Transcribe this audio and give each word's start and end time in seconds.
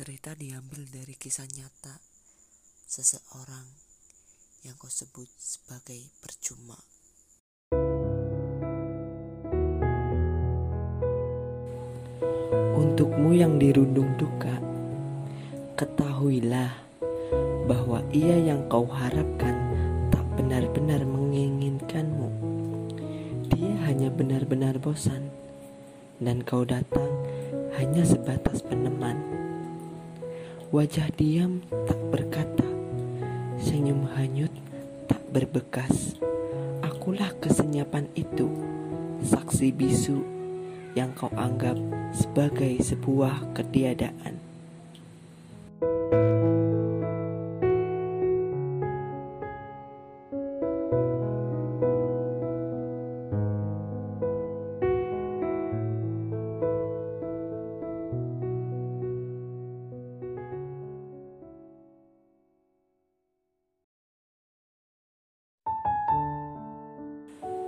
Cerita 0.00 0.32
diambil 0.32 0.88
dari 0.88 1.12
kisah 1.12 1.44
nyata 1.44 2.00
seseorang 2.88 3.68
yang 4.64 4.72
kau 4.80 4.88
sebut 4.88 5.28
sebagai 5.36 6.08
percuma. 6.24 6.80
Untukmu 12.80 13.36
yang 13.36 13.60
dirundung 13.60 14.16
duka, 14.16 14.56
ketahuilah 15.76 16.72
bahwa 17.68 18.00
ia 18.08 18.40
yang 18.40 18.64
kau 18.72 18.88
harapkan 18.88 19.52
tak 20.08 20.24
benar-benar 20.40 21.04
menginginkanmu. 21.04 22.28
Dia 23.52 23.76
hanya 23.84 24.08
benar-benar 24.08 24.80
bosan, 24.80 25.28
dan 26.24 26.40
kau 26.40 26.64
datang 26.64 27.12
hanya 27.76 28.00
sebatas 28.08 28.64
peneman. 28.64 29.40
Wajah 30.70 31.10
diam 31.18 31.66
tak 31.68 31.98
berkata, 32.14 32.62
senyum 33.58 34.06
hanyut 34.14 34.54
tak 35.10 35.18
berbekas. 35.34 36.14
Akulah 36.78 37.34
kesenyapan 37.42 38.06
itu, 38.14 38.46
saksi 39.18 39.74
bisu 39.74 40.22
yang 40.94 41.10
kau 41.18 41.26
anggap 41.34 41.74
sebagai 42.14 42.78
sebuah 42.86 43.50
ketiadaan. 43.50 44.39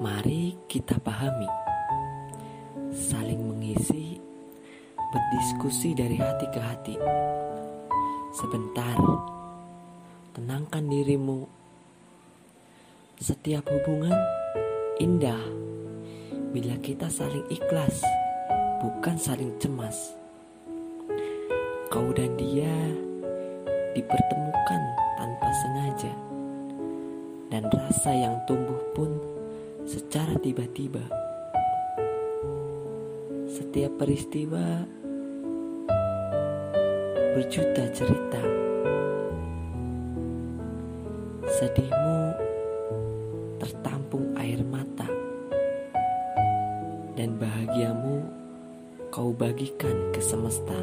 Mari 0.00 0.56
kita 0.64 0.96
pahami, 0.96 1.44
saling 2.88 3.36
mengisi, 3.36 4.16
berdiskusi 4.96 5.92
dari 5.92 6.16
hati 6.16 6.48
ke 6.48 6.56
hati. 6.56 6.96
Sebentar, 8.32 8.96
tenangkan 10.32 10.88
dirimu. 10.88 11.44
Setiap 13.20 13.68
hubungan 13.68 14.16
indah 15.04 15.36
bila 16.56 16.80
kita 16.80 17.12
saling 17.12 17.44
ikhlas, 17.52 18.00
bukan 18.80 19.20
saling 19.20 19.52
cemas. 19.60 20.16
Kau 21.92 22.08
dan 22.16 22.40
dia 22.40 22.72
dipertemukan 23.92 24.82
tanpa 25.20 25.48
sengaja, 25.60 26.14
dan 27.52 27.68
rasa 27.68 28.16
yang 28.16 28.40
tumbuh 28.48 28.80
pun 28.96 29.39
secara 29.90 30.38
tiba-tiba. 30.38 31.02
Setiap 33.50 33.98
peristiwa 33.98 34.86
berjuta 37.34 37.90
cerita. 37.90 38.42
Sedihmu 41.58 42.20
tertampung 43.58 44.30
air 44.38 44.62
mata, 44.62 45.10
dan 47.18 47.34
bahagiamu 47.34 48.22
kau 49.10 49.34
bagikan 49.34 50.14
ke 50.14 50.22
semesta. 50.22 50.78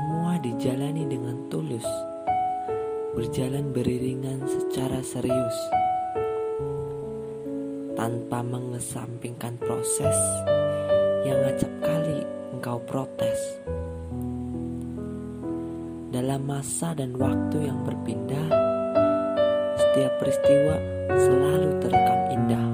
Semua 0.00 0.40
dijalani 0.40 1.04
dengan 1.04 1.44
tulus, 1.52 1.84
berjalan 3.12 3.68
beriringan 3.76 4.40
secara 4.48 5.04
serius 5.04 5.82
tanpa 7.92 8.40
mengesampingkan 8.40 9.60
proses 9.60 10.16
yang 11.28 11.38
acap 11.44 11.72
kali 11.84 12.24
engkau 12.56 12.80
protes. 12.88 13.40
Dalam 16.12 16.44
masa 16.44 16.92
dan 16.92 17.16
waktu 17.16 17.68
yang 17.72 17.80
berpindah, 17.84 18.48
setiap 19.80 20.12
peristiwa 20.20 20.76
selalu 21.16 21.70
terekam 21.80 22.20
indah. 22.32 22.68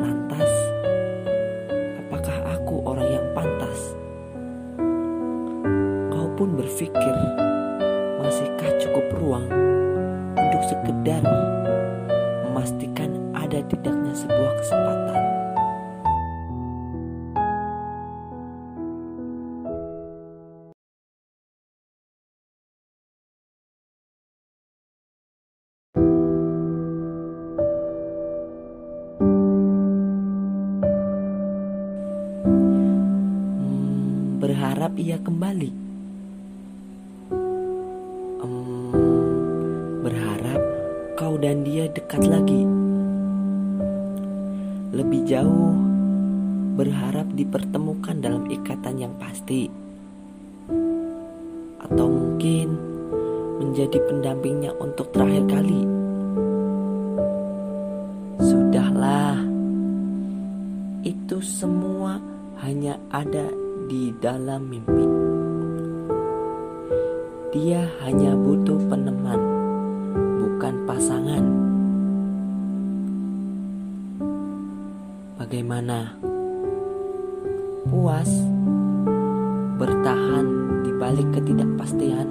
Lantas, 0.00 0.52
apakah 2.08 2.38
aku 2.56 2.74
orang 2.88 3.08
yang 3.20 3.26
pantas? 3.36 3.80
Kau 6.08 6.28
pun 6.36 6.56
berpikir, 6.56 7.16
masihkah 8.20 8.72
cukup 8.80 9.06
ruang 9.20 9.48
untuk 10.40 10.62
sekedar 10.72 11.51
ada 13.52 13.68
tidaknya 13.68 14.16
sebuah 14.16 14.52
kesempatan. 14.64 15.20
Hmm, 33.60 34.40
berharap 34.40 34.96
ia 34.96 35.20
kembali. 35.20 35.70
Hmm, 38.40 40.00
berharap 40.00 40.62
kau 41.20 41.36
dan 41.36 41.68
dia 41.68 41.92
dekat 41.92 42.24
lagi. 42.24 42.81
Lebih 44.92 45.24
jauh, 45.24 45.72
berharap 46.76 47.24
dipertemukan 47.32 48.20
dalam 48.20 48.44
ikatan 48.52 49.00
yang 49.00 49.14
pasti, 49.16 49.72
atau 51.80 52.06
mungkin 52.12 52.76
menjadi 53.56 53.98
pendampingnya 54.04 54.76
untuk 54.76 55.08
terakhir 55.16 55.48
kali. 55.48 55.80
Sudahlah, 58.36 59.40
itu 61.08 61.40
semua 61.40 62.20
hanya 62.60 63.00
ada 63.08 63.48
di 63.88 64.12
dalam 64.20 64.68
mimpi. 64.68 65.08
Dia 67.56 67.88
hanya 68.04 68.36
butuh 68.36 68.76
peneman 68.92 69.40
bukan 70.36 70.84
pasangan. 70.84 71.71
Bagaimana? 75.52 76.16
Puas 77.84 78.32
bertahan 79.76 80.48
di 80.80 80.96
balik 80.96 81.28
ketidakpastian. 81.28 82.24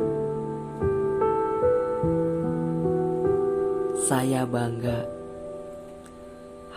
Saya 4.10 4.42
bangga. 4.50 5.06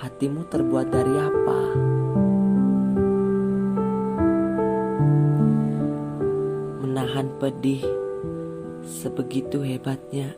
Hatimu 0.05 0.45
terbuat 0.53 0.93
dari 0.93 1.17
apa? 1.17 1.61
Menahan 6.85 7.41
pedih 7.41 7.81
sebegitu 8.85 9.65
hebatnya 9.65 10.37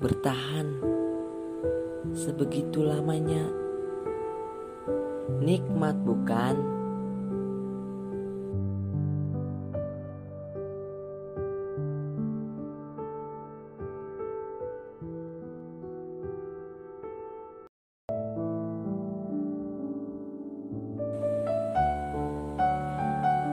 bertahan 0.00 0.80
sebegitu 2.16 2.80
lamanya. 2.80 3.65
Nikmat 5.26 5.98
bukan? 6.06 6.54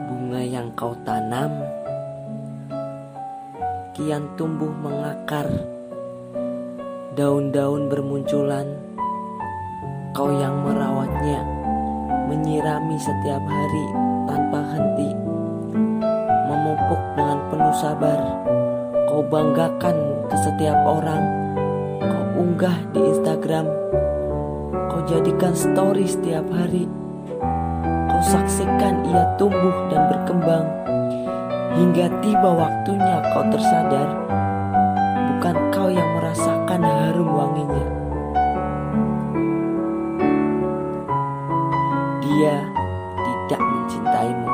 Bunga 0.06 0.42
yang 0.46 0.70
kau 0.78 0.94
tanam 1.02 1.50
kian 3.94 4.26
tumbuh 4.34 4.74
mengakar 4.74 5.46
daun-daun 7.14 7.86
bermunculan. 7.86 8.66
Kau 10.14 10.30
yang 10.34 10.62
merawatnya, 10.62 11.42
menyirami 12.28 12.96
setiap 12.96 13.42
hari 13.44 13.86
tanpa 14.28 14.60
henti, 14.74 15.10
memupuk 16.48 17.02
dengan 17.16 17.38
penuh 17.52 17.74
sabar. 17.76 18.20
Kau 19.08 19.22
banggakan 19.30 19.96
ke 20.26 20.36
setiap 20.42 20.78
orang, 20.82 21.22
kau 22.02 22.24
unggah 22.42 22.74
di 22.90 23.00
Instagram, 23.14 23.66
kau 24.90 25.02
jadikan 25.06 25.54
story 25.54 26.08
setiap 26.08 26.44
hari. 26.50 26.88
saksikan 28.24 29.04
ia 29.04 29.36
tumbuh 29.36 29.92
dan 29.92 30.08
berkembang 30.08 30.64
hingga 31.76 32.08
tiba 32.24 32.50
waktunya 32.56 33.20
kau 33.36 33.44
tersadar 33.52 34.08
bukan 35.44 35.56
kau 35.76 35.92
yang 35.92 36.08
merasakan 36.16 36.80
harum 36.80 37.28
wanginya. 37.28 37.93
Dia 42.44 42.60
tidak 43.24 43.62
mencintaimu. 43.64 44.52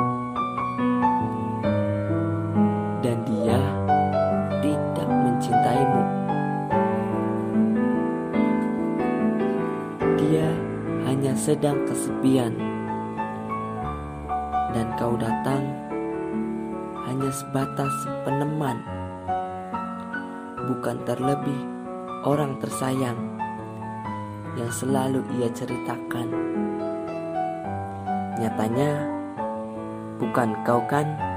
Dan 3.03 3.19
dia 3.27 3.61
tidak 4.63 5.09
mencintaimu. 5.11 6.03
Dia 10.23 10.49
hanya 11.11 11.35
sedang 11.35 11.83
kesepian. 11.91 12.55
Dan 14.71 14.87
kau 14.95 15.19
datang 15.19 15.67
hanya 17.11 17.31
sebatas 17.35 17.91
peneman. 18.23 18.79
Bukan 20.63 21.03
terlebih 21.03 21.59
orang 22.23 22.55
tersayang 22.63 23.19
yang 24.55 24.71
selalu 24.71 25.27
ia 25.43 25.51
ceritakan. 25.51 26.51
Nyatanya, 28.41 29.05
bukan 30.17 30.57
kau 30.65 30.81
kan 30.89 31.30